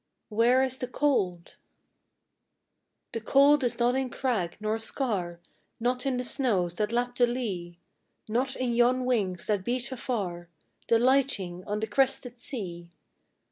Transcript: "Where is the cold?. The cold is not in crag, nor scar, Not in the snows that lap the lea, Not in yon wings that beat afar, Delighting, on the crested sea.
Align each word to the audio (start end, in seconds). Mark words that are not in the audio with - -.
"Where 0.29 0.63
is 0.63 0.79
the 0.79 0.87
cold?. 0.87 1.57
The 3.13 3.21
cold 3.21 3.63
is 3.63 3.77
not 3.77 3.93
in 3.93 4.09
crag, 4.09 4.57
nor 4.59 4.79
scar, 4.79 5.39
Not 5.79 6.07
in 6.07 6.17
the 6.17 6.23
snows 6.23 6.77
that 6.77 6.91
lap 6.91 7.15
the 7.15 7.27
lea, 7.27 7.77
Not 8.27 8.55
in 8.55 8.73
yon 8.73 9.05
wings 9.05 9.45
that 9.45 9.63
beat 9.63 9.91
afar, 9.91 10.49
Delighting, 10.87 11.63
on 11.67 11.81
the 11.81 11.87
crested 11.87 12.39
sea. 12.39 12.89